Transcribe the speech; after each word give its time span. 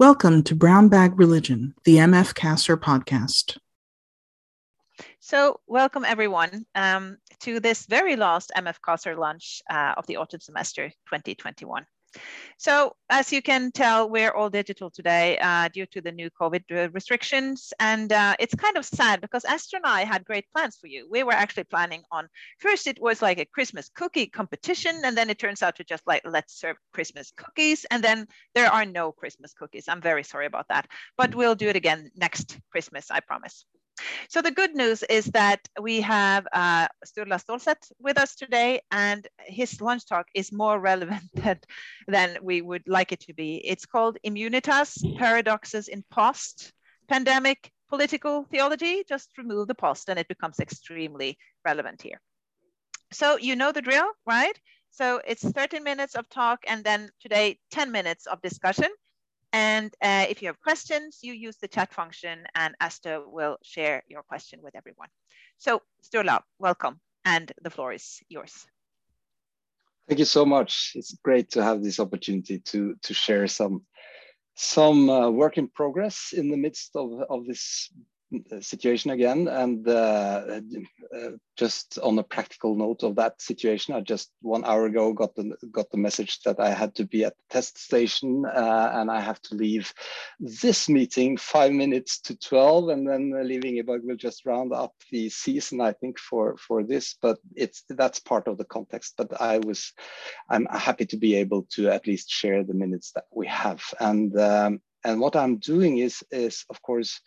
Welcome 0.00 0.44
to 0.44 0.54
Brown 0.54 0.88
Bag 0.88 1.18
Religion, 1.18 1.74
the 1.84 1.96
MF 1.96 2.32
CASR 2.32 2.78
podcast. 2.78 3.58
So, 5.18 5.60
welcome 5.66 6.06
everyone 6.06 6.64
um, 6.74 7.18
to 7.40 7.60
this 7.60 7.84
very 7.84 8.16
last 8.16 8.50
MF 8.56 8.76
CASR 8.80 9.18
lunch 9.18 9.60
uh, 9.68 9.92
of 9.98 10.06
the 10.06 10.16
autumn 10.16 10.40
semester 10.40 10.88
2021. 11.10 11.84
So 12.58 12.94
as 13.08 13.32
you 13.32 13.40
can 13.40 13.72
tell, 13.72 14.10
we're 14.10 14.32
all 14.32 14.50
digital 14.50 14.90
today 14.90 15.38
uh, 15.38 15.68
due 15.68 15.86
to 15.86 16.00
the 16.00 16.12
new 16.12 16.28
COVID 16.30 16.92
restrictions. 16.94 17.72
And 17.80 18.12
uh, 18.12 18.36
it's 18.38 18.54
kind 18.54 18.76
of 18.76 18.84
sad 18.84 19.20
because 19.20 19.44
Esther 19.44 19.78
and 19.78 19.86
I 19.86 20.04
had 20.04 20.24
great 20.24 20.44
plans 20.52 20.76
for 20.76 20.86
you. 20.86 21.08
We 21.10 21.22
were 21.22 21.32
actually 21.32 21.64
planning 21.64 22.02
on, 22.10 22.28
first 22.58 22.86
it 22.86 23.00
was 23.00 23.22
like 23.22 23.38
a 23.38 23.46
Christmas 23.46 23.90
cookie 23.94 24.26
competition. 24.26 25.00
And 25.04 25.16
then 25.16 25.30
it 25.30 25.38
turns 25.38 25.62
out 25.62 25.76
to 25.76 25.84
just 25.84 26.06
like, 26.06 26.22
let's 26.24 26.58
serve 26.60 26.76
Christmas 26.92 27.32
cookies. 27.36 27.86
And 27.90 28.04
then 28.04 28.26
there 28.54 28.70
are 28.70 28.84
no 28.84 29.12
Christmas 29.12 29.54
cookies. 29.54 29.88
I'm 29.88 30.02
very 30.02 30.24
sorry 30.24 30.46
about 30.46 30.68
that, 30.68 30.86
but 31.16 31.34
we'll 31.34 31.54
do 31.54 31.68
it 31.68 31.76
again 31.76 32.10
next 32.16 32.58
Christmas, 32.70 33.10
I 33.10 33.20
promise. 33.20 33.64
So 34.30 34.40
the 34.40 34.52
good 34.52 34.76
news 34.76 35.02
is 35.02 35.24
that 35.32 35.58
we 35.82 36.00
have 36.02 36.46
uh, 36.52 36.86
Sturla 37.04 37.44
Stålsett 37.44 37.90
with 37.98 38.16
us 38.16 38.36
today, 38.36 38.80
and 38.92 39.26
his 39.40 39.80
lunch 39.80 40.06
talk 40.06 40.28
is 40.36 40.52
more 40.52 40.78
relevant 40.78 41.24
than, 41.34 41.58
than 42.06 42.38
we 42.40 42.62
would 42.62 42.84
like 42.86 43.10
it 43.10 43.18
to 43.22 43.34
be. 43.34 43.56
It's 43.56 43.86
called 43.86 44.18
Immunitas, 44.24 45.02
Paradoxes 45.18 45.88
in 45.88 46.04
Post-Pandemic 46.12 47.72
Political 47.88 48.44
Theology. 48.44 49.02
Just 49.08 49.36
remove 49.36 49.66
the 49.66 49.74
post 49.74 50.08
and 50.08 50.16
it 50.16 50.28
becomes 50.28 50.60
extremely 50.60 51.36
relevant 51.64 52.00
here. 52.00 52.20
So 53.12 53.36
you 53.36 53.56
know 53.56 53.72
the 53.72 53.82
drill, 53.82 54.12
right? 54.26 54.56
So 54.90 55.20
it's 55.26 55.42
13 55.42 55.82
minutes 55.82 56.14
of 56.14 56.28
talk 56.28 56.60
and 56.68 56.84
then 56.84 57.10
today 57.20 57.58
10 57.72 57.90
minutes 57.90 58.26
of 58.26 58.40
discussion. 58.42 58.90
And 59.52 59.92
uh, 60.02 60.26
if 60.28 60.42
you 60.42 60.48
have 60.48 60.60
questions, 60.60 61.18
you 61.22 61.32
use 61.32 61.56
the 61.56 61.68
chat 61.68 61.92
function 61.92 62.44
and 62.54 62.74
Asta 62.80 63.22
will 63.26 63.56
share 63.62 64.02
your 64.08 64.22
question 64.22 64.60
with 64.62 64.76
everyone. 64.76 65.08
So 65.58 65.82
Sturla, 66.02 66.40
welcome. 66.58 67.00
And 67.24 67.52
the 67.62 67.70
floor 67.70 67.92
is 67.92 68.20
yours. 68.28 68.66
Thank 70.08 70.18
you 70.18 70.24
so 70.24 70.44
much. 70.44 70.92
It's 70.94 71.14
great 71.22 71.50
to 71.50 71.62
have 71.62 71.82
this 71.82 72.00
opportunity 72.00 72.58
to, 72.58 72.94
to 73.02 73.14
share 73.14 73.46
some, 73.46 73.84
some 74.56 75.10
uh, 75.10 75.30
work 75.30 75.58
in 75.58 75.68
progress 75.68 76.32
in 76.32 76.50
the 76.50 76.56
midst 76.56 76.96
of, 76.96 77.10
of 77.28 77.46
this 77.46 77.92
situation 78.60 79.10
again. 79.10 79.48
And 79.48 79.86
uh, 79.86 80.60
uh, 81.14 81.30
just 81.56 81.98
on 82.02 82.18
a 82.18 82.22
practical 82.22 82.74
note 82.74 83.02
of 83.02 83.16
that 83.16 83.40
situation, 83.40 83.94
I 83.94 84.00
just 84.00 84.30
one 84.40 84.64
hour 84.64 84.86
ago 84.86 85.12
got 85.12 85.34
the 85.34 85.56
got 85.70 85.90
the 85.90 85.98
message 85.98 86.40
that 86.42 86.60
I 86.60 86.70
had 86.70 86.94
to 86.96 87.04
be 87.04 87.24
at 87.24 87.36
the 87.36 87.42
test 87.50 87.78
station 87.78 88.44
uh, 88.46 88.90
and 88.94 89.10
I 89.10 89.20
have 89.20 89.40
to 89.42 89.54
leave 89.54 89.92
this 90.38 90.88
meeting 90.88 91.36
five 91.36 91.72
minutes 91.72 92.20
to 92.22 92.36
twelve, 92.36 92.88
and 92.88 93.08
then 93.08 93.32
leaving 93.46 93.74
Ibag 93.76 94.02
will 94.02 94.16
just 94.16 94.46
round 94.46 94.72
up 94.72 94.94
the 95.10 95.28
season, 95.28 95.80
I 95.80 95.92
think, 95.92 96.18
for 96.18 96.56
for 96.56 96.82
this. 96.82 97.16
But 97.20 97.38
it's 97.54 97.84
that's 97.88 98.20
part 98.20 98.48
of 98.48 98.58
the 98.58 98.64
context. 98.64 99.14
But 99.16 99.40
I 99.40 99.58
was, 99.58 99.92
I'm 100.48 100.66
happy 100.66 101.06
to 101.06 101.16
be 101.16 101.36
able 101.36 101.66
to 101.74 101.88
at 101.88 102.06
least 102.06 102.30
share 102.30 102.64
the 102.64 102.74
minutes 102.74 103.12
that 103.12 103.24
we 103.32 103.46
have 103.46 103.82
and. 103.98 104.38
Um, 104.38 104.80
and 105.04 105.20
what 105.20 105.36
I'm 105.36 105.56
doing 105.56 105.98
is, 105.98 106.22
is 106.30 106.64
of 106.68 106.82
course, 106.82 107.20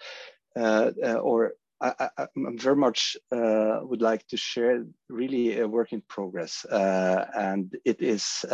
or 0.55 1.53
I, 1.81 2.09
I, 2.17 2.27
very 2.35 2.77
much 2.77 3.17
uh, 3.31 3.79
would 3.81 4.01
like 4.01 4.25
to 4.27 4.37
share 4.37 4.85
really 5.09 5.59
a 5.59 5.67
work 5.67 5.91
in 5.91 6.01
progress. 6.01 6.65
and 6.69 7.75
it 7.83 8.01
is 8.01 8.45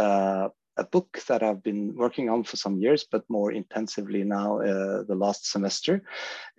a 0.79 0.83
book 0.83 1.21
that 1.27 1.43
I've 1.43 1.61
been 1.61 1.95
working 1.95 2.29
on 2.29 2.43
for 2.43 2.57
some 2.57 2.77
years, 2.79 3.05
but 3.11 3.29
more 3.29 3.51
intensively 3.51 4.23
now 4.23 4.61
uh, 4.61 5.03
the 5.03 5.15
last 5.15 5.51
semester. 5.51 6.03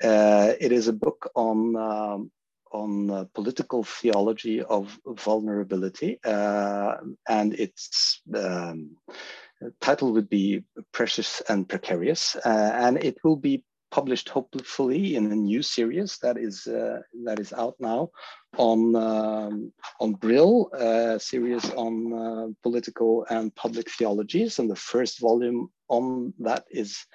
Uh, 0.02 0.52
it 0.60 0.72
is 0.72 0.88
a 0.88 0.92
book 0.92 1.30
on 1.34 1.76
um, 1.76 2.30
on 2.72 3.10
uh, 3.10 3.24
political 3.34 3.82
theology 3.82 4.62
of 4.62 4.96
vulnerability, 5.04 6.20
and 6.22 7.54
its 7.54 8.22
um, 8.32 8.96
title 9.80 10.12
would 10.12 10.28
be 10.28 10.62
Precious 10.92 11.42
and 11.48 11.68
Precarious, 11.68 12.36
and 12.44 13.02
it 13.02 13.18
will 13.24 13.36
be 13.36 13.64
published 13.90 14.28
hopefully 14.28 15.14
in 15.16 15.30
a 15.32 15.34
new 15.34 15.62
series 15.62 16.18
that 16.18 16.36
is 16.38 16.66
uh, 16.66 17.00
that 17.24 17.38
is 17.38 17.52
out 17.52 17.74
now 17.78 18.10
on 18.56 18.96
um, 18.96 19.72
on 20.00 20.12
Brill, 20.14 20.70
uh, 20.74 21.18
series 21.18 21.70
on 21.70 22.12
uh, 22.12 22.46
political 22.62 23.26
and 23.30 23.54
public 23.54 23.90
theologies, 23.90 24.58
and 24.58 24.70
the 24.70 24.76
first 24.76 25.20
volume 25.20 25.70
on 25.88 26.32
that 26.38 26.64
is 26.70 27.06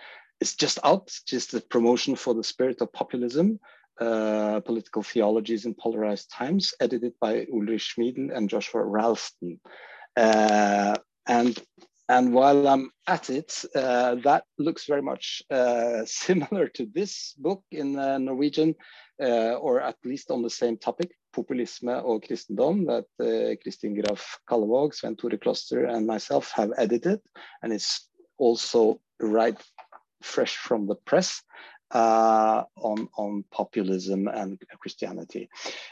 is 0.41 0.55
just 0.55 0.79
out, 0.83 1.11
just 1.25 1.51
the 1.51 1.61
promotion 1.61 2.15
for 2.15 2.33
the 2.33 2.43
spirit 2.43 2.81
of 2.81 2.91
populism. 2.93 3.59
Uh, 3.97 4.59
political 4.59 5.01
theologies 5.01 5.63
in 5.63 5.73
polarized 5.73 6.29
times, 6.29 6.73
edited 6.81 7.13
by 7.21 7.45
Ulrich 7.53 7.95
Schmiedl 7.95 8.29
and 8.35 8.49
Joshua 8.49 8.83
Ralston. 8.83 9.57
Uh, 10.17 10.95
and 11.27 11.57
and 12.07 12.33
while 12.33 12.67
I'm 12.67 12.91
at 13.07 13.29
it, 13.29 13.65
uh, 13.75 14.15
that 14.23 14.43
looks 14.59 14.85
very 14.85 15.01
much 15.01 15.41
uh, 15.49 16.03
similar 16.05 16.67
to 16.69 16.85
this 16.93 17.33
book 17.37 17.63
in 17.71 17.97
uh, 17.97 18.17
Norwegian, 18.19 18.75
uh, 19.21 19.53
or 19.53 19.81
at 19.81 19.95
least 20.03 20.29
on 20.29 20.43
the 20.43 20.49
same 20.49 20.77
topic, 20.77 21.11
Populisme 21.35 22.01
og 22.05 22.23
kristendom, 22.23 22.85
that 22.85 23.05
uh, 23.19 23.55
Kristin 23.59 23.95
Graff-Kallevåg, 23.95 24.93
Sven 24.93 25.15
Thore 25.17 25.37
Kloster, 25.37 25.89
and 25.89 26.07
myself 26.07 26.51
have 26.51 26.71
edited. 26.77 27.19
And 27.61 27.73
it's 27.73 28.07
also 28.37 29.01
right 29.19 29.59
fresh 30.21 30.55
from 30.55 30.87
the 30.87 30.95
press. 30.95 31.41
Uh, 31.91 32.63
on, 32.77 33.07
on 33.15 33.45
populism 33.51 34.27
and 34.27 34.59
Christianity. 34.79 35.47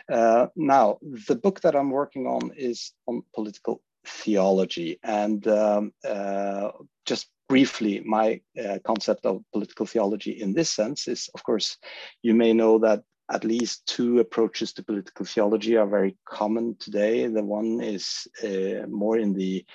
Now, 0.09 0.97
the 1.27 1.35
book 1.35 1.61
that 1.61 1.75
I'm 1.75 1.91
working 1.91 2.25
on 2.25 2.51
is 2.57 2.93
on 3.05 3.21
political 3.33 3.79
theology. 4.05 4.99
And 5.03 5.45
um, 5.47 5.93
uh, 6.07 6.71
just 7.05 7.27
briefly, 7.49 8.01
my 8.05 8.41
uh, 8.61 8.79
concept 8.85 9.25
of 9.25 9.43
political 9.51 9.85
theology 9.85 10.31
in 10.41 10.53
this 10.53 10.69
sense 10.69 11.07
is, 11.07 11.29
of 11.33 11.43
course, 11.43 11.77
you 12.21 12.33
may 12.33 12.53
know 12.53 12.79
that 12.79 13.03
at 13.31 13.43
least 13.43 13.85
two 13.85 14.19
approaches 14.19 14.73
to 14.73 14.83
political 14.83 15.25
theology 15.25 15.77
are 15.77 15.87
very 15.87 16.17
common 16.25 16.75
today. 16.79 17.25
The 17.27 17.43
one 17.43 17.81
is 17.81 18.27
uh, 18.43 18.85
more 18.87 19.17
in 19.17 19.33
the 19.33 19.65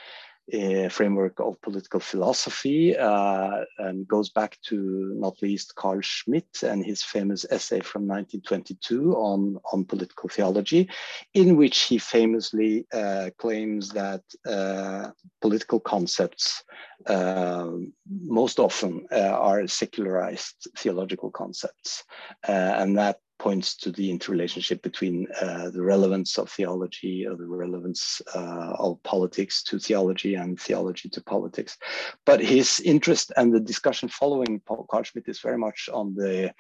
framework 0.90 1.40
of 1.40 1.60
political 1.60 2.00
philosophy 2.00 2.96
uh, 2.96 3.64
and 3.78 4.08
goes 4.08 4.30
back 4.30 4.58
to 4.62 5.12
not 5.16 5.40
least 5.42 5.74
Carl 5.74 6.00
Schmitt 6.00 6.62
and 6.62 6.84
his 6.84 7.02
famous 7.02 7.44
essay 7.50 7.80
from 7.80 8.02
1922 8.02 9.14
on, 9.14 9.58
on 9.72 9.84
political 9.84 10.28
theology, 10.28 10.88
in 11.34 11.56
which 11.56 11.80
he 11.80 11.98
famously 11.98 12.86
uh, 12.92 13.30
claims 13.38 13.90
that 13.90 14.22
uh, 14.46 15.10
political 15.42 15.80
concepts 15.80 16.62
uh, 17.06 17.70
most 18.08 18.58
often 18.58 19.06
uh, 19.12 19.18
are 19.18 19.66
secularized 19.66 20.68
theological 20.76 21.30
concepts, 21.30 22.04
and 22.46 22.96
that 22.96 23.20
points 23.38 23.76
to 23.76 23.92
the 23.92 24.10
interrelationship 24.10 24.82
between 24.82 25.26
uh, 25.40 25.70
the 25.70 25.82
relevance 25.82 26.38
of 26.38 26.50
theology 26.50 27.26
or 27.26 27.36
the 27.36 27.46
relevance 27.46 28.20
uh, 28.34 28.74
of 28.78 29.02
politics 29.02 29.62
to 29.62 29.78
theology 29.78 30.34
and 30.34 30.60
theology 30.60 31.08
to 31.08 31.20
politics. 31.22 31.78
But 32.26 32.40
his 32.40 32.80
interest 32.80 33.32
and 33.36 33.52
the 33.52 33.60
discussion 33.60 34.08
following 34.08 34.60
Paul 34.66 34.86
Carl 34.90 35.04
Schmitt 35.04 35.28
is 35.28 35.40
very 35.40 35.58
much 35.58 35.88
on 35.92 36.14
the 36.14 36.52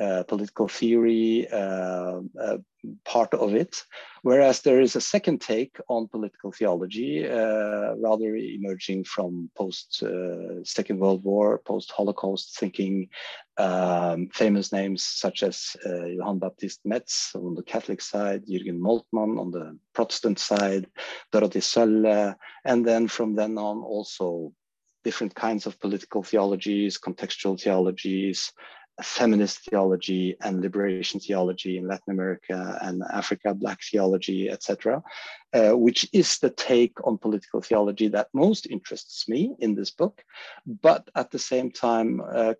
uh, 0.00 0.22
political 0.24 0.68
theory 0.68 1.48
uh, 1.50 2.20
uh, 2.40 2.58
part 3.04 3.34
of 3.34 3.54
it, 3.54 3.82
whereas 4.22 4.62
there 4.62 4.80
is 4.80 4.94
a 4.94 5.00
second 5.00 5.40
take 5.40 5.76
on 5.88 6.06
political 6.06 6.52
theology, 6.52 7.28
uh, 7.28 7.96
rather 7.96 8.36
emerging 8.36 9.02
from 9.02 9.50
post 9.56 10.04
Second 10.62 11.00
World 11.00 11.24
War, 11.24 11.58
post 11.58 11.90
Holocaust 11.90 12.56
thinking, 12.56 13.08
um, 13.56 14.28
famous 14.32 14.72
names 14.72 15.02
such 15.02 15.42
as 15.42 15.76
Johann 15.84 16.38
Baptist 16.38 16.80
Metz 16.84 17.32
on 17.34 17.56
the 17.56 17.64
Catholic 17.64 18.00
side, 18.00 18.46
Jürgen 18.46 18.78
Moltmann 18.78 19.40
on 19.40 19.50
the 19.50 19.76
Protestant 19.94 20.38
side, 20.38 20.86
Dorothee 21.32 21.58
Sölle, 21.58 22.36
and 22.64 22.86
then 22.86 23.08
from 23.08 23.34
then 23.34 23.58
on 23.58 23.82
also 23.82 24.52
different 25.04 25.34
kinds 25.34 25.66
of 25.66 25.80
political 25.80 26.22
theologies, 26.22 26.98
contextual 26.98 27.60
theologies, 27.60 28.52
feminist 29.02 29.60
theology 29.60 30.36
and 30.40 30.60
liberation 30.60 31.20
theology 31.20 31.78
in 31.78 31.86
Latin 31.86 32.12
America 32.12 32.78
and 32.82 33.02
Africa, 33.12 33.54
Black 33.54 33.80
theology, 33.82 34.50
etc., 34.50 35.02
uh, 35.52 35.70
which 35.70 36.08
is 36.12 36.38
the 36.38 36.50
take 36.50 36.94
on 37.06 37.16
political 37.16 37.60
theology 37.60 38.08
that 38.08 38.28
most 38.34 38.66
interests 38.66 39.28
me 39.28 39.54
in 39.60 39.74
this 39.74 39.90
book. 39.90 40.22
But 40.66 41.08
at 41.14 41.30
the 41.30 41.38
same 41.38 41.70
time, 41.70 42.20
uh, 42.20 42.54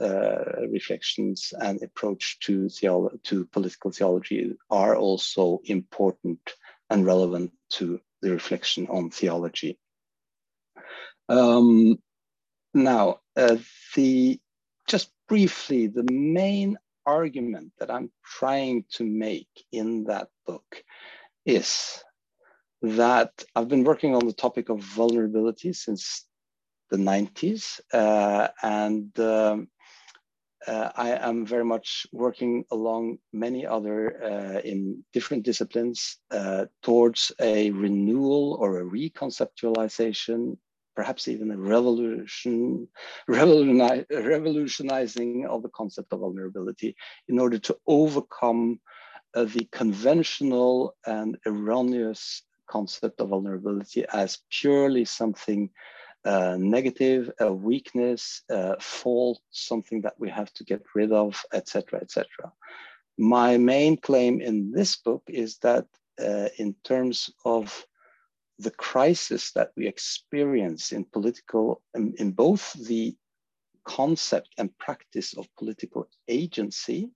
uh, 0.00 0.66
reflections 0.68 1.52
and 1.60 1.82
approach 1.82 2.38
to, 2.40 2.64
theolo- 2.64 3.22
to 3.24 3.44
political 3.46 3.90
theology 3.90 4.56
are 4.70 4.96
also 4.96 5.60
important 5.64 6.40
and 6.88 7.06
relevant 7.06 7.52
to 7.70 8.00
the 8.22 8.30
reflection 8.30 8.86
on 8.88 9.10
theology. 9.10 9.78
Um, 11.28 11.98
now, 12.74 13.20
uh, 13.36 13.56
the 13.94 14.40
just 14.88 15.10
briefly, 15.30 15.86
the 15.86 16.06
main 16.10 16.76
argument 17.06 17.70
that 17.78 17.88
I'm 17.88 18.10
trying 18.24 18.84
to 18.94 19.04
make 19.04 19.48
in 19.70 20.04
that 20.04 20.28
book 20.44 20.82
is 21.46 22.02
that 22.82 23.44
I've 23.54 23.68
been 23.68 23.84
working 23.84 24.16
on 24.16 24.26
the 24.26 24.32
topic 24.32 24.70
of 24.70 24.80
vulnerability 24.80 25.72
since 25.72 26.26
the 26.90 26.96
90s, 26.96 27.80
uh, 27.92 28.48
and 28.60 29.16
um, 29.20 29.68
uh, 30.66 30.90
I 30.96 31.10
am 31.10 31.46
very 31.46 31.64
much 31.64 32.08
working 32.12 32.64
along 32.72 33.18
many 33.32 33.64
other 33.64 33.96
uh, 34.24 34.60
in 34.64 35.04
different 35.12 35.44
disciplines 35.44 36.18
uh, 36.32 36.66
towards 36.82 37.30
a 37.40 37.70
renewal 37.70 38.58
or 38.60 38.80
a 38.80 38.84
reconceptualization, 38.84 40.56
perhaps 40.94 41.28
even 41.28 41.50
a 41.50 41.56
revolution, 41.56 42.86
revolutionizing 43.28 45.46
of 45.46 45.62
the 45.62 45.70
concept 45.70 46.12
of 46.12 46.20
vulnerability 46.20 46.94
in 47.28 47.38
order 47.38 47.58
to 47.58 47.76
overcome 47.86 48.78
uh, 49.34 49.44
the 49.44 49.68
conventional 49.70 50.96
and 51.06 51.38
erroneous 51.46 52.42
concept 52.66 53.20
of 53.20 53.28
vulnerability 53.28 54.04
as 54.12 54.38
purely 54.50 55.04
something 55.04 55.70
uh, 56.24 56.56
negative, 56.58 57.30
a 57.40 57.52
weakness, 57.52 58.42
a 58.50 58.78
fault, 58.80 59.40
something 59.50 60.02
that 60.02 60.14
we 60.18 60.28
have 60.28 60.52
to 60.52 60.64
get 60.64 60.82
rid 60.94 61.12
of, 61.12 61.42
etc., 61.52 62.00
etc. 62.00 62.26
My 63.16 63.56
main 63.56 63.96
claim 63.96 64.40
in 64.40 64.70
this 64.70 64.96
book 64.96 65.22
is 65.28 65.58
that 65.58 65.86
uh, 66.22 66.48
in 66.58 66.74
terms 66.84 67.30
of 67.44 67.86
the 68.62 68.70
crisis 68.70 69.52
that 69.52 69.70
we 69.76 69.86
experience 69.86 70.92
in 70.92 71.04
political, 71.04 71.82
in, 71.94 72.14
in 72.18 72.32
both 72.32 72.72
the 72.86 73.16
concept 73.84 74.48
and 74.58 74.76
practice 74.78 75.36
of 75.36 75.48
political 75.58 76.08
agency 76.28 77.10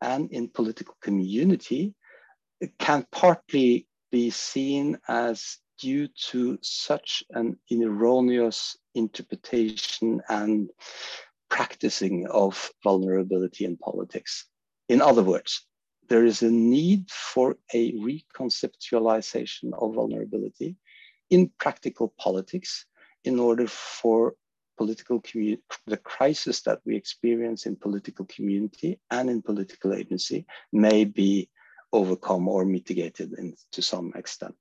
and 0.00 0.30
in 0.32 0.48
political 0.48 0.96
community, 1.00 1.94
can 2.78 3.06
partly 3.10 3.86
be 4.10 4.30
seen 4.30 4.98
as 5.08 5.58
due 5.80 6.08
to 6.30 6.58
such 6.62 7.24
an 7.30 7.58
erroneous 7.70 8.76
interpretation 8.94 10.20
and 10.28 10.70
practicing 11.48 12.26
of 12.28 12.70
vulnerability 12.84 13.64
in 13.64 13.76
politics. 13.76 14.46
In 14.88 15.00
other 15.00 15.22
words, 15.22 15.66
there 16.08 16.24
is 16.24 16.42
a 16.42 16.50
need 16.50 17.10
for 17.10 17.56
a 17.72 17.92
reconceptualization 17.92 19.72
of 19.74 19.94
vulnerability 19.94 20.76
in 21.30 21.50
practical 21.58 22.12
politics 22.18 22.86
in 23.24 23.38
order 23.38 23.66
for 23.66 24.34
political 24.76 25.22
the 25.86 25.96
crisis 25.98 26.62
that 26.62 26.80
we 26.84 26.96
experience 26.96 27.66
in 27.66 27.76
political 27.76 28.24
community 28.26 28.98
and 29.10 29.30
in 29.30 29.42
political 29.42 29.94
agency 29.94 30.44
may 30.72 31.04
be 31.04 31.48
overcome 31.92 32.48
or 32.48 32.64
mitigated 32.64 33.32
in, 33.38 33.54
to 33.70 33.82
some 33.82 34.12
extent. 34.16 34.56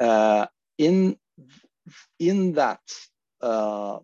Uh, 0.00 0.46
in, 0.78 1.16
in 2.18 2.52
that 2.54 2.80
uh, 3.40 3.98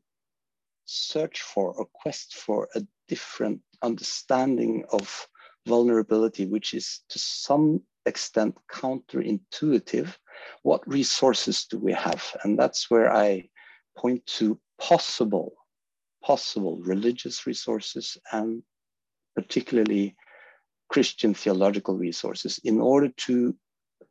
search 0.85 1.41
for 1.43 1.73
or 1.73 1.87
quest 1.93 2.35
for 2.35 2.69
a 2.75 2.83
different 3.09 3.61
understanding 3.83 4.85
of 4.93 5.27
vulnerability, 5.67 6.47
which 6.47 6.75
is 6.75 7.01
to 7.09 7.19
some 7.19 7.83
extent 8.07 8.57
counterintuitive, 8.71 10.17
what 10.63 10.87
resources 10.87 11.67
do 11.67 11.79
we 11.79 11.93
have? 11.93 12.25
And 12.43 12.59
that's 12.59 12.91
where 12.91 13.13
I 13.13 13.49
point 13.97 14.25
to 14.27 14.59
possible, 14.81 15.53
possible 16.25 16.79
religious 16.83 17.47
resources 17.47 18.17
and 18.33 18.63
particularly 19.35 20.17
Christian 20.89 21.35
theological 21.35 21.97
resources 21.97 22.61
in 22.65 22.81
order 22.81 23.09
to 23.09 23.55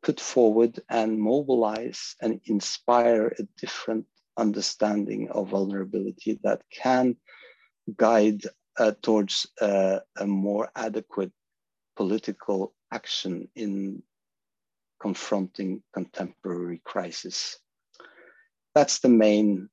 put 0.02 0.20
forward 0.20 0.80
and 0.90 1.20
mobilize 1.20 2.16
and 2.22 2.42
inspire 2.46 3.28
a 3.38 3.44
different 3.60 4.06
understanding 4.38 5.30
of 5.30 5.50
vulnerability 5.50 6.40
that 6.44 6.62
can 6.72 7.16
guide 7.98 8.42
uh, 8.80 8.94
towards 9.02 9.48
uh, 9.60 10.00
a 10.18 10.26
more 10.26 10.70
adequate 10.76 11.32
political 12.02 12.74
action 12.92 13.48
in 13.56 14.02
confronting 15.00 15.84
contemporary 15.94 16.82
crisis. 16.84 17.60
That's 18.74 18.98
the 19.02 19.14
main 19.28 19.70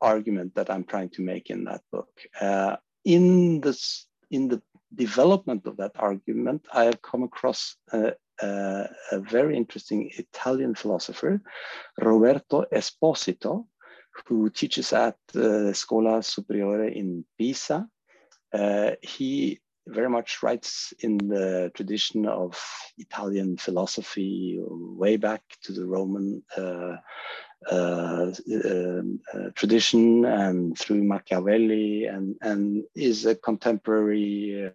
argument 0.00 0.56
that 0.56 0.68
I'm 0.68 0.84
trying 0.84 1.10
to 1.10 1.22
make 1.22 1.48
in 1.48 1.64
that 1.64 1.82
book. 1.92 2.10
Uh, 2.40 2.76
in 3.04 3.60
this, 3.60 4.06
in 4.32 4.48
the 4.48 4.60
development 4.92 5.62
of 5.66 5.76
that 5.76 5.92
argument, 5.94 6.66
I 6.72 6.84
have 6.84 7.00
come 7.02 7.22
across 7.22 7.76
uh, 7.92 8.10
uh, 8.42 8.86
a 9.12 9.20
very 9.20 9.56
interesting 9.56 10.10
Italian 10.18 10.74
philosopher, 10.74 11.40
Roberto 12.00 12.64
Esposito, 12.72 13.66
who 14.26 14.50
teaches 14.50 14.92
at 14.92 15.18
uh, 15.36 15.72
Scuola 15.72 16.20
Superiore 16.22 16.88
in 16.88 17.24
Pisa. 17.38 17.86
Uh, 18.52 18.90
he 19.02 19.60
very 19.86 20.10
much 20.10 20.42
writes 20.42 20.92
in 21.00 21.16
the 21.18 21.70
tradition 21.74 22.26
of 22.26 22.60
Italian 22.98 23.56
philosophy, 23.56 24.58
way 24.60 25.16
back 25.16 25.42
to 25.62 25.72
the 25.72 25.86
Roman 25.86 26.42
uh, 26.56 26.96
uh, 27.70 28.32
um, 28.64 29.20
uh, 29.32 29.50
tradition 29.54 30.24
and 30.24 30.78
through 30.78 31.02
Machiavelli, 31.04 32.06
and, 32.06 32.36
and 32.42 32.84
is 32.94 33.26
a 33.26 33.34
contemporary 33.34 34.70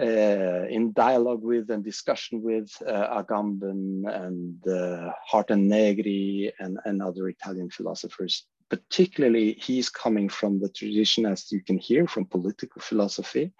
uh, 0.00 0.66
in 0.68 0.92
dialogue 0.92 1.42
with 1.42 1.70
and 1.70 1.84
discussion 1.84 2.42
with 2.42 2.70
uh, 2.86 3.22
Agamben 3.22 4.04
and 4.08 4.66
uh, 4.66 5.12
Hardt 5.26 5.50
and 5.50 5.68
Negri 5.68 6.52
and, 6.58 6.78
and 6.84 7.02
other 7.02 7.28
Italian 7.28 7.70
philosophers. 7.70 8.46
Particularly, 8.70 9.54
he's 9.60 9.90
coming 9.90 10.28
from 10.28 10.60
the 10.60 10.68
tradition, 10.68 11.26
as 11.26 11.50
you 11.50 11.62
can 11.62 11.76
hear, 11.76 12.06
from 12.06 12.24
political 12.24 12.80
philosophy. 12.80 13.52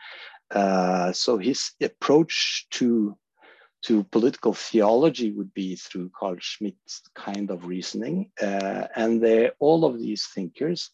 Uh, 0.50 1.12
so 1.12 1.38
his 1.38 1.72
approach 1.80 2.66
to 2.70 3.16
to 3.82 4.04
political 4.04 4.52
theology 4.52 5.32
would 5.32 5.54
be 5.54 5.74
through 5.74 6.10
Carl 6.14 6.36
Schmitt's 6.38 7.00
kind 7.14 7.50
of 7.50 7.66
reasoning. 7.66 8.30
Uh, 8.40 8.86
and 8.94 9.50
all 9.58 9.86
of 9.86 9.98
these 9.98 10.26
thinkers 10.26 10.90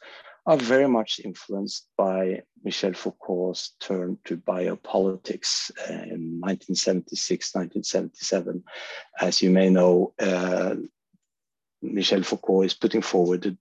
are 0.47 0.57
very 0.57 0.87
much 0.87 1.21
influenced 1.25 1.89
by 1.99 2.43
Michel 2.63 2.93
Foucault's 2.93 3.75
turn 3.81 4.19
to 4.25 4.37
biopolitics 4.37 5.71
in 5.89 6.39
1976, 6.41 7.55
1977. 7.57 8.63
As 9.21 9.43
you 9.43 9.51
may 9.51 9.69
know, 9.69 10.15
uh, 10.21 10.77
Michel 11.83 12.23
Foucault 12.23 12.63
is 12.63 12.75
putting 12.75 13.03
forward 13.03 13.59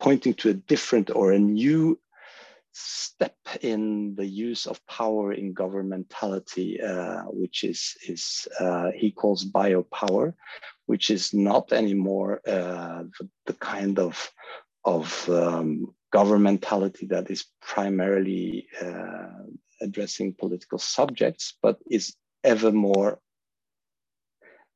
pointing 0.00 0.34
to 0.34 0.50
a 0.50 0.54
different 0.54 1.10
or 1.10 1.32
a 1.32 1.38
new 1.38 1.98
step 2.76 3.36
in 3.62 4.14
the 4.16 4.26
use 4.26 4.66
of 4.66 4.84
power 4.86 5.32
in 5.32 5.54
governmentality, 5.54 6.82
uh, 6.82 7.22
which 7.24 7.64
is, 7.64 7.96
is 8.06 8.46
uh, 8.60 8.90
he 8.94 9.10
calls 9.10 9.44
biopower, 9.44 10.34
which 10.84 11.10
is 11.10 11.32
not 11.32 11.72
anymore 11.72 12.40
uh, 12.46 13.04
the, 13.18 13.28
the, 13.46 13.54
kind 13.54 13.98
of 13.98 14.30
of 14.84 15.28
um, 15.30 15.94
governmentality 16.14 17.08
that 17.08 17.30
is 17.30 17.46
primarily 17.60 18.68
uh, 18.80 19.42
addressing 19.80 20.34
political 20.34 20.78
subjects, 20.78 21.54
but 21.62 21.78
is 21.90 22.14
ever 22.44 22.70
more 22.72 23.18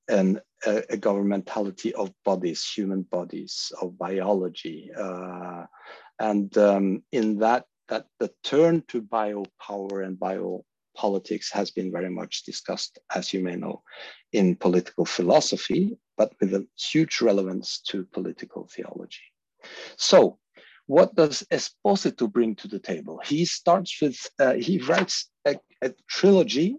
an, 0.08 0.40
a, 0.66 0.78
a, 0.90 0.96
governmentality 0.96 1.92
of 1.92 2.12
bodies, 2.24 2.68
human 2.68 3.02
bodies, 3.02 3.72
of 3.80 3.96
biology. 3.96 4.90
Uh, 4.96 5.66
and 6.18 6.56
um, 6.58 7.02
in 7.12 7.38
that, 7.38 7.64
that 7.90 8.06
the 8.20 8.30
turn 8.42 8.82
to 8.88 9.02
biopower 9.02 10.06
and 10.06 10.16
biopolitics 10.16 11.52
has 11.52 11.70
been 11.72 11.92
very 11.92 12.08
much 12.08 12.44
discussed, 12.44 12.98
as 13.14 13.34
you 13.34 13.40
may 13.40 13.56
know, 13.56 13.82
in 14.32 14.56
political 14.56 15.04
philosophy, 15.04 15.98
but 16.16 16.32
with 16.40 16.54
a 16.54 16.66
huge 16.78 17.20
relevance 17.20 17.80
to 17.88 18.06
political 18.12 18.68
theology. 18.74 19.26
So 19.96 20.38
what 20.86 21.14
does 21.14 21.44
Esposito 21.52 22.30
bring 22.30 22.54
to 22.56 22.68
the 22.68 22.78
table? 22.78 23.20
He 23.24 23.44
starts 23.44 24.00
with, 24.00 24.18
uh, 24.38 24.54
he 24.54 24.78
writes 24.78 25.28
a, 25.44 25.56
a 25.82 25.92
trilogy 26.08 26.76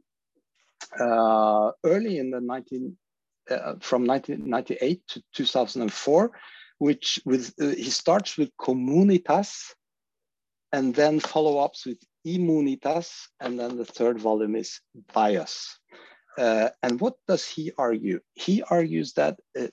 uh, 1.00 1.72
early 1.84 2.18
in 2.18 2.32
the 2.32 2.42
19, 2.42 2.98
uh, 3.50 3.76
from 3.80 4.06
1998 4.06 5.02
to 5.10 5.24
2004, 5.34 6.32
which 6.80 7.20
with, 7.26 7.54
uh, 7.62 7.68
he 7.68 7.90
starts 7.90 8.38
with 8.38 8.50
Communitas 8.58 9.74
and 10.74 10.96
then 10.96 11.20
follow-ups 11.20 11.86
with 11.86 12.00
Immunitas, 12.26 13.28
and 13.40 13.60
then 13.60 13.78
the 13.78 13.86
third 13.86 14.20
volume 14.20 14.56
is 14.56 14.80
Bios. 15.14 15.80
Uh, 16.38 16.70
and 16.82 17.00
what 17.02 17.16
does 17.28 17.46
he 17.46 17.72
argue? 17.78 18.20
He 18.36 18.64
argues 18.64 19.14
that 19.14 19.40
uh, 19.60 19.68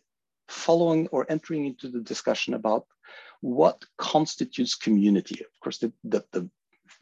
following 0.49 1.09
or 1.09 1.26
entering 1.28 1.67
into 1.67 1.88
the 1.88 2.00
discussion 2.00 2.55
about 2.55 2.87
what 3.40 3.85
constitutes 3.97 4.75
community. 4.75 5.40
Of 5.40 5.61
course, 5.62 5.78
the, 5.78 5.93
the, 6.02 6.25
the, 6.33 6.50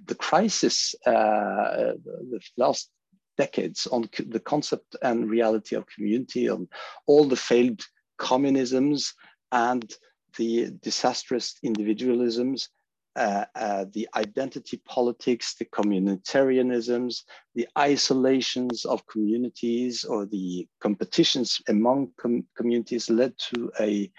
the 0.04 0.14
crisis, 0.14 0.94
uh, 1.06 1.94
the 2.04 2.40
last 2.56 2.90
decades 3.38 3.86
on 3.86 4.08
the 4.26 4.40
concept 4.40 4.96
and 5.02 5.30
reality 5.30 5.76
of 5.76 5.86
community, 5.86 6.48
on 6.48 6.68
all 7.06 7.24
the 7.24 7.36
failed 7.36 7.82
communisms 8.18 9.14
and 9.52 9.94
the 10.36 10.70
disastrous 10.82 11.54
individualisms, 11.64 12.68
uh, 13.16 13.46
uh, 13.54 13.86
the 13.92 14.08
identity 14.14 14.80
politics, 14.86 15.54
the 15.54 15.64
communitarianisms, 15.64 17.22
the 17.54 17.66
isolations 17.78 18.84
of 18.84 19.06
communities 19.06 20.04
or 20.04 20.26
the 20.26 20.68
competitions 20.80 21.60
among 21.68 22.10
com 22.20 22.44
communities 22.56 23.08
led 23.08 23.32
to 23.38 23.72
a, 23.80 24.10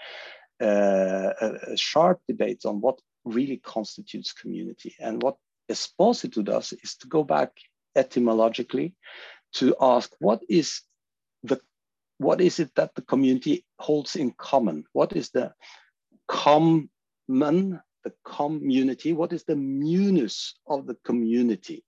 uh, 0.59 1.31
a, 1.41 1.77
sharp 1.77 2.19
debate 2.27 2.65
on 2.65 2.81
what 2.81 2.99
really 3.23 3.57
constitutes 3.57 4.33
community. 4.33 4.95
And 4.99 5.21
what 5.21 5.37
Esposito 5.69 6.43
does 6.43 6.73
is 6.83 6.95
to 6.97 7.07
go 7.07 7.23
back 7.23 7.51
etymologically 7.95 8.95
to 9.53 9.75
ask 9.79 10.11
what 10.19 10.41
is 10.49 10.81
the 11.43 11.59
what 12.17 12.41
is 12.41 12.59
it 12.59 12.73
that 12.75 12.95
the 12.95 13.03
community 13.03 13.63
holds 13.77 14.15
in 14.15 14.31
common? 14.31 14.85
What 14.93 15.13
is 15.13 15.29
the 15.29 15.53
common, 16.27 16.89
the 18.03 18.13
community? 18.25 19.13
What 19.13 19.33
is 19.33 19.43
the 19.43 19.55
munus 19.55 20.55
of 20.67 20.85
the 20.85 20.95
community? 21.05 21.83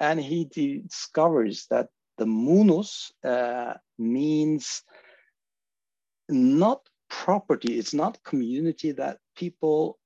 And 0.00 0.20
he 0.20 0.44
discovers 0.44 1.66
that 1.70 1.88
the 2.18 2.26
munus 2.26 3.12
uh, 3.24 3.74
means 3.98 4.82
not 6.28 6.80
property, 7.08 7.78
it's 7.78 7.94
not 7.94 8.22
community 8.24 8.92
that 8.92 9.18
people 9.36 9.98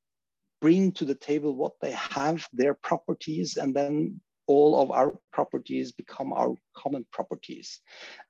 bring 0.61 0.93
to 0.93 1.05
the 1.05 1.15
table 1.15 1.55
what 1.55 1.75
they 1.81 1.93
have, 1.93 2.47
their 2.53 2.75
properties, 2.75 3.57
and 3.57 3.75
then 3.75 4.21
all 4.47 4.81
of 4.81 4.91
our 4.91 5.15
properties 5.33 5.93
become 5.93 6.33
our 6.33 6.55
common 6.77 7.05
properties 7.13 7.81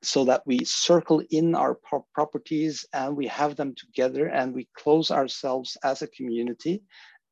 so 0.02 0.24
that 0.24 0.42
we 0.46 0.64
circle 0.64 1.22
in 1.30 1.54
our 1.54 1.74
pro 1.74 2.06
properties 2.14 2.86
and 2.92 3.16
we 3.16 3.26
have 3.26 3.56
them 3.56 3.74
together 3.76 4.26
and 4.26 4.54
we 4.54 4.68
close 4.76 5.10
ourselves 5.10 5.76
as 5.84 6.02
a 6.02 6.08
community 6.08 6.82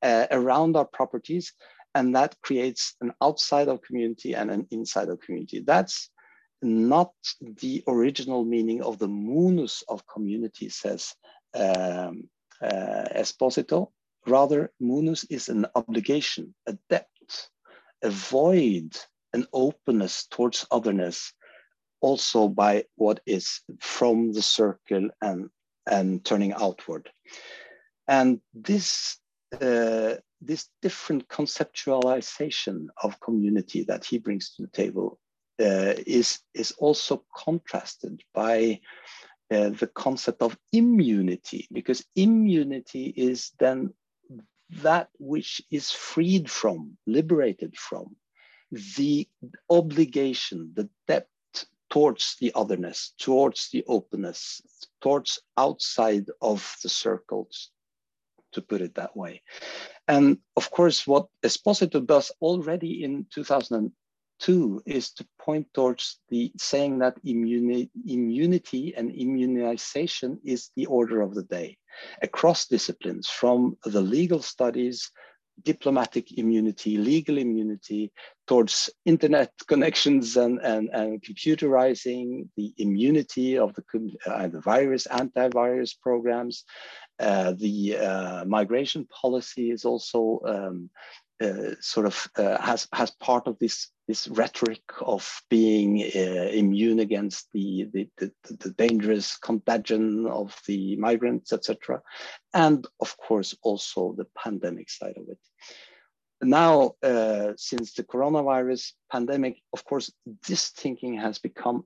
uh, 0.03 0.27
around 0.31 0.77
our 0.77 0.87
properties 0.87 1.53
and 1.95 2.15
that 2.15 2.35
creates 2.43 2.95
an 3.01 3.13
outside 3.23 3.69
of 3.69 3.81
community 3.83 4.35
and 4.35 4.51
an 4.51 4.67
inside 4.71 5.09
of 5.09 5.21
community 5.21 5.63
that's 5.67 6.11
not 6.63 7.13
the 7.61 7.85
original 7.89 8.45
meaning 8.45 8.83
of 8.83 8.99
the 8.99 9.09
munus 9.09 9.83
of 9.89 10.07
community 10.07 10.69
says 10.69 11.15
um, 11.55 12.29
uh, 12.63 13.05
Esposito. 13.15 13.91
Rather, 14.27 14.73
munus 14.81 15.25
is 15.25 15.49
an 15.51 15.67
obligation, 15.75 16.55
a 16.67 16.77
debt 16.89 17.09
avoid 18.05 18.97
an 19.33 19.47
openness 19.53 20.27
towards 20.27 20.67
otherness 20.71 21.33
also 22.01 22.49
by 22.49 22.85
what 22.97 23.21
is 23.27 23.61
from 23.81 24.33
the 24.33 24.43
circle 24.43 25.09
and 25.21 25.49
and 25.91 26.25
turning 26.25 26.53
outward. 26.53 27.11
And 28.07 28.41
this 28.53 29.19
uh, 29.61 30.15
this 30.41 30.69
different 30.83 31.29
conceptualization 31.29 32.87
of 33.03 33.21
community 33.21 33.85
that 33.85 34.05
he 34.05 34.19
brings 34.19 34.55
to 34.55 34.63
the 34.63 34.69
table 34.69 35.19
uh, 35.61 35.95
is 36.07 36.41
is 36.53 36.73
also 36.73 37.25
contrasted 37.35 38.23
by 38.35 38.81
uh, 39.51 39.71
the 39.71 39.91
concept 39.95 40.43
of 40.43 40.57
immunity 40.73 41.69
because 41.73 42.05
immunity 42.17 43.07
is 43.17 43.53
then 43.59 43.93
that 44.83 45.09
which 45.19 45.63
is 45.71 45.91
freed 45.91 46.51
from, 46.51 46.97
liberated 47.07 47.77
from 47.77 48.17
the 48.97 49.29
obligation, 49.71 50.73
the 50.75 50.89
debt 51.07 51.29
towards 51.91 52.37
the 52.41 52.53
otherness, 52.55 53.13
towards 53.19 53.71
the 53.71 53.85
openness, 53.87 54.61
towards 55.01 55.39
outside 55.57 56.27
of 56.41 56.77
the 56.83 56.89
circles, 56.89 57.71
to 58.53 58.61
put 58.63 58.81
it 58.81 58.95
that 58.97 59.17
way. 59.17 59.43
And 60.09 60.39
of 60.57 60.71
course, 60.71 61.07
what 61.07 61.29
Esposito 61.43 62.05
does 62.05 62.33
already 62.41 63.05
in 63.05 63.27
2000, 63.33 63.93
two 64.39 64.83
is 64.87 65.13
to 65.13 65.27
point 65.41 65.67
towards 65.75 66.21
the 66.29 66.53
saying 66.59 66.99
that 66.99 67.23
immuni 67.25 67.91
immunity 68.07 68.95
and 68.97 69.11
immunization 69.11 70.41
is 70.45 70.71
the 70.77 70.87
order 70.87 71.21
of 71.21 71.35
the 71.35 71.45
day 71.45 71.77
across 72.23 72.67
disciplines 72.67 73.29
from 73.29 73.77
the 73.85 74.01
legal 74.01 74.43
studies 74.43 75.11
diplomatic 75.63 76.37
immunity, 76.39 76.97
legal 76.97 77.39
immunity, 77.39 78.13
towards 78.47 78.91
internet 79.05 79.53
connections 79.69 80.37
and, 80.37 80.59
and, 80.61 80.89
and 80.93 81.23
computerizing 81.23 82.49
the 82.57 82.75
immunity 82.79 83.57
of 83.57 83.75
the, 83.75 84.17
uh, 84.27 84.49
the 84.49 84.61
virus, 84.61 85.07
antivirus 85.11 85.99
programs. 86.01 86.65
Uh, 87.21 87.53
the 87.57 87.97
uh, 87.97 88.45
migration 88.45 89.07
policy 89.07 89.71
is 89.71 89.85
also 89.85 90.41
um, 90.47 90.91
uh, 91.43 91.75
sort 91.81 92.07
of 92.07 92.29
uh, 92.37 92.61
has 92.61 92.89
has 92.93 93.11
part 93.13 93.47
of 93.47 93.57
this 93.61 93.91
this 94.07 94.29
rhetoric 94.29 94.83
of 95.01 95.43
being 95.49 96.03
uh, 96.03 96.49
immune 96.53 97.01
against 97.01 97.49
the, 97.53 97.89
the, 97.93 98.09
the, 98.19 98.33
the, 98.59 98.71
dangerous 98.71 99.37
contagion 99.39 100.27
of 100.27 100.55
the 100.67 100.97
migrants, 100.97 101.53
etc. 101.53 102.03
And 102.53 102.87
of 103.01 103.17
course, 103.17 103.57
also 103.63 104.15
the 104.17 104.27
pandemic 104.37 104.91
side 104.91 105.15
of 105.17 105.29
it. 105.29 105.39
Now, 106.43 106.93
uh, 107.03 107.53
since 107.57 107.95
the 107.95 108.05
coronavirus 108.05 108.93
pandemic, 109.11 109.57
of 109.73 109.85
course, 109.85 110.13
this 110.47 110.69
thinking 110.69 111.19
has 111.19 111.39
become 111.39 111.85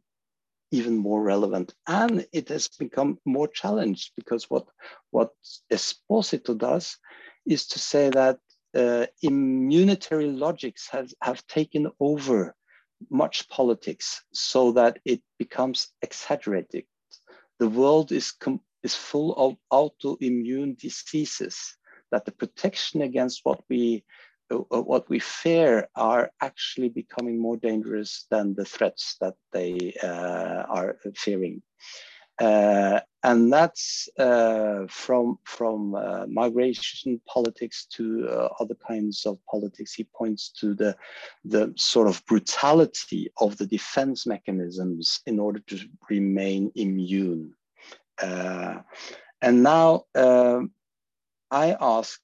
even 0.71 0.97
more 0.97 1.23
relevant 1.23 1.73
and 1.87 2.27
it 2.33 2.49
has 2.49 2.69
become 2.69 3.19
more 3.25 3.49
challenged 3.49 4.13
because 4.17 4.45
what, 4.51 4.67
what 5.11 5.31
Esposito 5.73 6.57
does 6.57 6.97
is 7.47 7.67
to 7.69 7.79
say 7.79 8.11
that 8.11 8.39
uh, 8.75 9.07
immunitary 9.25 10.39
logics 10.39 10.89
has, 10.91 11.15
have 11.23 11.47
taken 11.47 11.91
over 12.01 12.55
much 13.11 13.49
politics 13.49 14.23
so 14.33 14.73
that 14.73 14.99
it 15.05 15.23
becomes 15.39 15.89
exaggerated. 16.03 16.85
The 17.59 17.69
world 17.69 18.13
is, 18.13 18.35
is 18.83 18.95
full 18.95 19.35
of 19.35 19.57
autoimmune 19.73 20.79
diseases, 20.79 21.77
that 22.11 22.25
the 22.25 22.33
protection 22.33 23.03
against 23.03 23.41
what 23.45 23.63
we, 23.69 24.05
uh, 24.51 24.57
what 24.57 25.09
we 25.09 25.19
fear 25.19 25.89
are 25.95 26.31
actually 26.41 26.89
becoming 26.89 27.41
more 27.41 27.57
dangerous 27.57 28.27
than 28.31 28.55
the 28.55 28.65
threats 28.65 29.17
that 29.21 29.35
they 29.53 29.95
uh, 30.03 30.65
are 30.69 30.97
fearing. 31.15 31.63
Uh, 32.39 33.01
and 33.25 33.53
that's 33.53 34.09
uh, 34.19 34.87
from 34.89 35.39
from 35.45 35.95
uh, 35.95 36.25
migration 36.29 37.21
politics 37.27 37.87
to 37.93 38.29
uh, 38.29 38.49
other 38.61 38.77
kinds 38.87 39.27
of 39.27 39.39
politics. 39.51 39.93
He 39.93 40.05
points 40.05 40.51
to 40.61 40.75
the 40.75 40.97
the 41.45 41.73
sort 41.77 42.07
of 42.07 42.25
brutality 42.27 43.33
of 43.39 43.57
the 43.57 43.67
defense 43.67 44.25
mechanisms 44.25 45.21
in 45.27 45.41
order 45.41 45.59
to 45.67 45.81
remain 46.09 46.71
immune. 46.77 47.55
Uh, 48.23 48.83
and 49.43 49.63
now 49.63 50.05
um, 50.15 50.71
I 51.51 51.77
ask, 51.81 52.21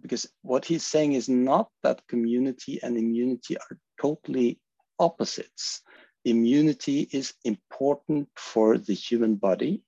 because 0.00 0.26
what 0.42 0.64
he's 0.64 0.84
saying 0.84 1.12
is 1.12 1.28
not 1.28 1.68
that 1.82 2.06
community 2.08 2.80
and 2.82 2.96
immunity 2.96 3.56
are 3.58 3.78
totally 4.00 4.60
opposites 4.98 5.82
immunity 6.24 7.08
is 7.12 7.34
important 7.44 8.28
for 8.36 8.78
the 8.78 8.94
human 8.94 9.34
body 9.36 9.82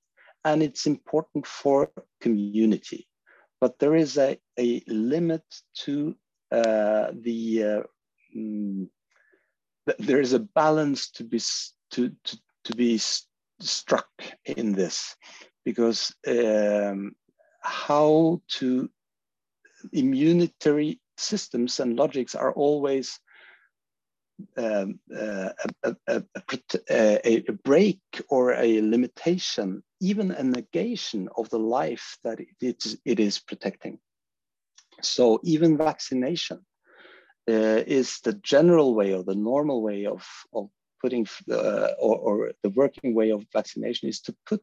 and 0.45 0.63
it's 0.63 0.87
important 0.87 1.47
for 1.47 1.91
community. 2.21 3.09
But 3.61 3.79
there 3.79 3.97
is 3.97 4.19
a, 4.19 4.39
a 4.59 4.83
limit 4.87 5.43
to 5.85 6.15
uh, 6.53 7.11
the, 7.13 7.63
uh, 7.63 7.83
mm, 8.37 8.89
there 9.99 10.21
is 10.21 10.35
a 10.35 10.39
balance 10.41 11.11
to 11.13 11.25
be, 11.25 11.41
to, 11.93 12.13
to, 12.25 12.39
to 12.65 12.77
be 12.77 13.01
struck 13.61 14.09
in 14.45 14.73
this 14.73 15.17
because 15.65 16.15
um, 16.29 17.17
how 17.63 18.41
to 18.49 18.89
immunitary 19.95 20.99
systems 21.17 21.81
and 21.81 21.99
logics 21.99 22.35
are 22.35 22.53
always 22.53 23.19
um, 24.57 25.01
uh, 25.15 25.51
a, 25.83 25.97
a, 26.07 26.23
a, 26.89 27.45
a, 27.49 27.53
break 27.65 28.01
or 28.29 28.53
a 28.55 28.81
limitation, 28.83 29.83
even 30.01 30.31
a 30.31 30.43
negation 30.43 31.29
of 31.37 31.49
the 31.51 31.59
life 31.59 32.19
that 32.25 32.41
it 32.41 32.49
is, 32.61 32.99
it 33.05 33.21
is 33.21 33.39
protecting. 33.39 33.99
So 35.03 35.41
even 35.45 35.77
vaccination 35.79 36.65
uh, 37.49 37.83
is 37.87 38.21
the 38.25 38.35
general 38.35 38.95
way 38.95 39.15
or 39.15 39.23
the 39.23 39.35
normal 39.35 39.83
way 39.83 40.07
of, 40.07 40.27
of 40.53 40.69
putting, 41.01 41.27
uh, 41.51 41.89
or, 41.99 42.17
or 42.17 42.53
the 42.63 42.71
working 42.71 43.15
way 43.15 43.31
of 43.31 43.47
vaccination 43.53 44.09
is 44.09 44.21
to 44.23 44.35
put 44.47 44.63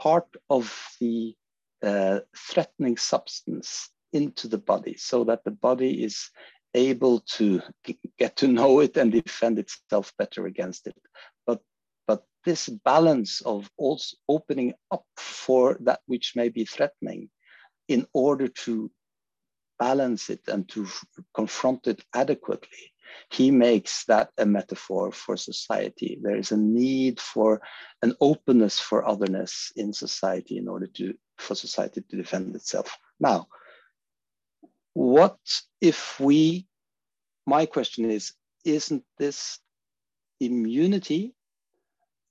part 0.00 0.28
of 0.50 0.74
the 1.00 1.34
uh, 1.82 2.20
threatening 2.36 2.96
substance 2.96 3.90
into 4.12 4.48
the 4.48 4.58
body 4.58 4.96
so 4.96 5.24
that 5.24 5.44
the 5.44 5.50
body 5.50 6.02
is 6.02 6.30
able 6.78 7.20
to 7.36 7.62
get 8.18 8.36
to 8.36 8.48
know 8.48 8.80
it 8.80 8.96
and 8.96 9.12
defend 9.12 9.58
itself 9.58 10.12
better 10.18 10.46
against 10.46 10.86
it. 10.86 10.96
But, 11.46 11.60
but 12.06 12.24
this 12.44 12.68
balance 12.68 13.40
of 13.42 13.68
also 13.76 14.16
opening 14.28 14.74
up 14.90 15.04
for 15.16 15.78
that 15.80 16.00
which 16.06 16.34
may 16.36 16.48
be 16.48 16.64
threatening 16.64 17.30
in 17.88 18.06
order 18.12 18.48
to 18.48 18.90
balance 19.78 20.30
it 20.30 20.40
and 20.48 20.68
to 20.68 20.86
confront 21.34 21.86
it 21.86 22.02
adequately 22.14 22.92
he 23.30 23.50
makes 23.50 24.04
that 24.04 24.30
a 24.38 24.46
metaphor 24.46 25.12
for 25.12 25.36
society. 25.36 26.18
There 26.22 26.36
is 26.36 26.52
a 26.52 26.56
need 26.56 27.20
for 27.20 27.60
an 28.02 28.14
openness 28.20 28.78
for 28.78 29.06
otherness 29.06 29.72
in 29.76 29.92
society 29.92 30.58
in 30.58 30.68
order 30.68 30.86
to 30.94 31.14
for 31.36 31.54
society 31.54 32.02
to 32.08 32.16
defend 32.16 32.54
itself. 32.56 32.96
Now, 33.20 33.48
what 34.94 35.38
if 35.80 36.18
we, 36.18 36.66
my 37.48 37.66
question 37.66 38.10
is, 38.10 38.32
isn't 38.64 39.04
this 39.18 39.58
immunity 40.40 41.34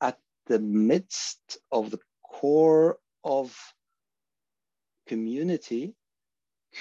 at 0.01 0.17
the 0.45 0.59
midst 0.59 1.57
of 1.71 1.91
the 1.91 1.99
core 2.23 2.99
of 3.23 3.55
community? 5.07 5.95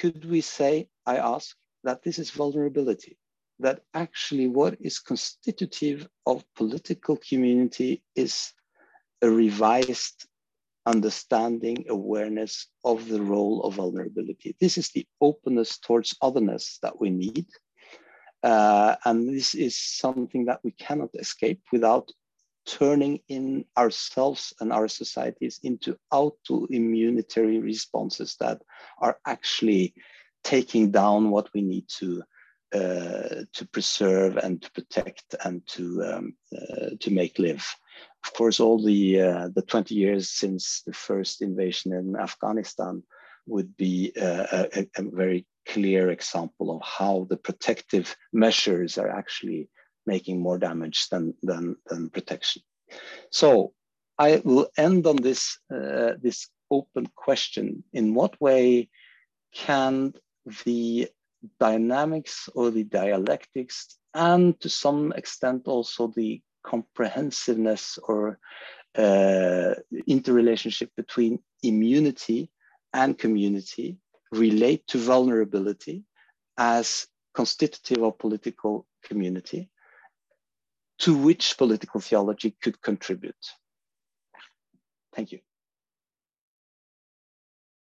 Could 0.00 0.24
we 0.24 0.40
say, 0.40 0.88
I 1.06 1.16
ask, 1.16 1.56
that 1.84 2.02
this 2.02 2.18
is 2.18 2.30
vulnerability? 2.30 3.16
that 3.58 3.80
actually 3.94 4.46
what 4.46 4.76
is 4.80 4.98
constitutive 4.98 6.06
of 6.26 6.44
political 6.54 7.16
community 7.16 8.02
is 8.14 8.52
a 9.22 9.30
revised 9.30 10.26
understanding, 10.84 11.84
awareness 11.88 12.68
of 12.84 13.08
the 13.08 13.20
role 13.20 13.62
of 13.62 13.74
vulnerability. 13.74 14.54
This 14.60 14.78
is 14.78 14.90
the 14.90 15.06
openness 15.20 15.78
towards 15.78 16.14
otherness 16.22 16.78
that 16.82 17.00
we 17.00 17.10
need. 17.10 17.46
Uh, 18.46 18.94
and 19.04 19.28
this 19.28 19.56
is 19.56 19.76
something 19.76 20.44
that 20.44 20.60
we 20.62 20.70
cannot 20.70 21.10
escape 21.14 21.60
without 21.72 22.12
turning 22.64 23.18
in 23.28 23.64
ourselves 23.76 24.52
and 24.60 24.72
our 24.72 24.86
societies 24.86 25.58
into 25.64 25.96
auto-immunitary 26.12 27.60
responses 27.60 28.36
that 28.38 28.62
are 29.00 29.18
actually 29.26 29.92
taking 30.44 30.92
down 30.92 31.30
what 31.30 31.48
we 31.54 31.60
need 31.60 31.88
to 31.88 32.22
uh, 32.72 33.42
to 33.52 33.66
preserve 33.72 34.36
and 34.36 34.62
to 34.62 34.70
protect 34.70 35.34
and 35.44 35.66
to 35.66 36.04
um, 36.04 36.34
uh, 36.56 36.90
to 37.00 37.10
make 37.10 37.40
live. 37.40 37.66
Of 38.24 38.32
course, 38.32 38.60
all 38.60 38.80
the 38.80 39.22
uh, 39.22 39.48
the 39.56 39.62
20 39.62 39.92
years 39.92 40.30
since 40.30 40.82
the 40.86 40.92
first 40.92 41.42
invasion 41.42 41.92
in 41.92 42.14
Afghanistan 42.14 43.02
would 43.46 43.76
be 43.76 44.12
a, 44.16 44.68
a, 44.76 44.86
a, 44.98 45.02
very 45.02 45.46
clear 45.66 46.10
example 46.10 46.76
of 46.76 46.82
how 46.82 47.26
the 47.28 47.36
protective 47.36 48.16
measures 48.32 48.98
are 48.98 49.10
actually 49.10 49.68
making 50.06 50.40
more 50.40 50.58
damage 50.58 51.08
than 51.10 51.34
than, 51.42 51.76
than 51.86 52.10
protection. 52.10 52.62
So 53.30 53.72
I 54.18 54.40
will 54.44 54.68
end 54.78 55.06
on 55.06 55.16
this 55.16 55.58
uh, 55.74 56.12
this 56.22 56.48
open 56.70 57.06
question: 57.14 57.84
In 57.92 58.14
what 58.14 58.40
way 58.40 58.88
can 59.52 60.14
the 60.64 61.08
dynamics 61.60 62.48
or 62.54 62.70
the 62.70 62.84
dialectics, 62.84 63.98
and 64.14 64.58
to 64.60 64.68
some 64.68 65.12
extent 65.12 65.66
also 65.66 66.12
the 66.16 66.40
comprehensiveness 66.64 67.98
or 68.08 68.38
uh, 68.96 69.74
interrelationship 70.06 70.90
between 70.96 71.38
immunity 71.62 72.50
and 72.92 73.18
community 73.18 73.98
relate 74.36 74.86
to 74.88 74.98
vulnerability 74.98 76.04
as 76.56 77.06
constitutive 77.34 78.02
of 78.02 78.18
political 78.18 78.86
community 79.04 79.70
to 80.98 81.16
which 81.16 81.58
political 81.58 82.00
theology 82.00 82.56
could 82.62 82.80
contribute. 82.80 83.34
Thank 85.14 85.32
you. 85.32 85.40